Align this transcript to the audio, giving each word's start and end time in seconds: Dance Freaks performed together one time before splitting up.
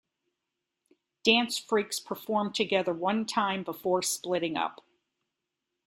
Dance 1.23 1.59
Freaks 1.59 1.99
performed 1.99 2.55
together 2.55 2.91
one 2.91 3.23
time 3.23 3.63
before 3.63 4.01
splitting 4.01 4.57
up. 4.57 4.83